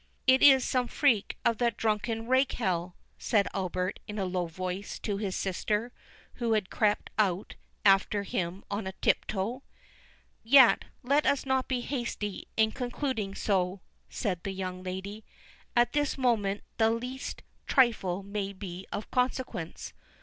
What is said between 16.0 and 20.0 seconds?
moment the least trifle may be of consequence.